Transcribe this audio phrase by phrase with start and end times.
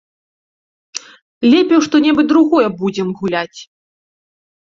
[1.49, 3.59] Лепей у што-небудзь другое будзем гуляць.